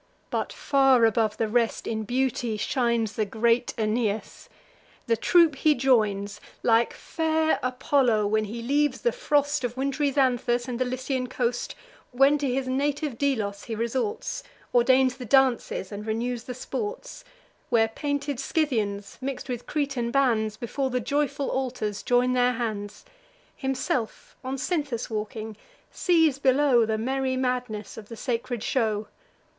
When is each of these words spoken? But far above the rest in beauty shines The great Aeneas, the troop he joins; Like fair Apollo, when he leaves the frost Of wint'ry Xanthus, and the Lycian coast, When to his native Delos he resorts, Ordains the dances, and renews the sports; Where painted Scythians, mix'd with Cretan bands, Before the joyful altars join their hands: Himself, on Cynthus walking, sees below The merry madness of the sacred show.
But 0.31 0.51
far 0.51 1.05
above 1.05 1.37
the 1.37 1.47
rest 1.47 1.85
in 1.85 2.05
beauty 2.05 2.57
shines 2.57 3.13
The 3.13 3.23
great 3.23 3.75
Aeneas, 3.77 4.49
the 5.05 5.15
troop 5.15 5.57
he 5.57 5.75
joins; 5.75 6.41
Like 6.63 6.91
fair 6.91 7.59
Apollo, 7.61 8.25
when 8.25 8.45
he 8.45 8.63
leaves 8.63 9.01
the 9.01 9.11
frost 9.11 9.63
Of 9.63 9.75
wint'ry 9.77 10.11
Xanthus, 10.11 10.67
and 10.67 10.79
the 10.79 10.85
Lycian 10.85 11.27
coast, 11.27 11.75
When 12.13 12.39
to 12.39 12.51
his 12.51 12.67
native 12.67 13.19
Delos 13.19 13.65
he 13.65 13.75
resorts, 13.75 14.41
Ordains 14.73 15.17
the 15.17 15.25
dances, 15.25 15.91
and 15.91 16.03
renews 16.03 16.45
the 16.45 16.55
sports; 16.55 17.23
Where 17.69 17.87
painted 17.89 18.39
Scythians, 18.39 19.19
mix'd 19.21 19.49
with 19.49 19.67
Cretan 19.67 20.09
bands, 20.09 20.57
Before 20.57 20.89
the 20.89 20.99
joyful 20.99 21.49
altars 21.51 22.01
join 22.01 22.33
their 22.33 22.53
hands: 22.53 23.05
Himself, 23.55 24.35
on 24.43 24.57
Cynthus 24.57 25.11
walking, 25.11 25.57
sees 25.91 26.39
below 26.39 26.87
The 26.87 26.97
merry 26.97 27.37
madness 27.37 27.97
of 27.97 28.09
the 28.09 28.17
sacred 28.17 28.63
show. 28.63 29.07